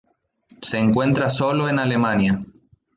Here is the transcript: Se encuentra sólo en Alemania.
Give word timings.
Se 0.63 0.79
encuentra 0.79 1.29
sólo 1.29 1.69
en 1.69 1.77
Alemania. 1.77 2.43